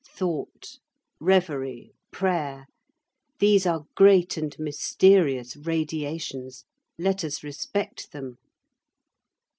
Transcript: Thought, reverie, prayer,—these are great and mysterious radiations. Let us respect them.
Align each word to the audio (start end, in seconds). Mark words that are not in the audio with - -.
Thought, 0.15 0.79
reverie, 1.19 1.93
prayer,—these 2.09 3.67
are 3.67 3.83
great 3.93 4.35
and 4.35 4.55
mysterious 4.57 5.55
radiations. 5.55 6.65
Let 6.97 7.23
us 7.23 7.43
respect 7.43 8.11
them. 8.11 8.39